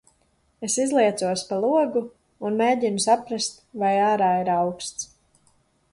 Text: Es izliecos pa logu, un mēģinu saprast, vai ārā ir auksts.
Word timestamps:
Es 0.67 0.77
izliecos 0.83 1.43
pa 1.49 1.59
logu, 1.65 2.03
un 2.49 2.57
mēģinu 2.63 3.05
saprast, 3.07 3.63
vai 3.85 3.95
ārā 4.09 4.35
ir 4.45 4.51
auksts. 4.55 5.11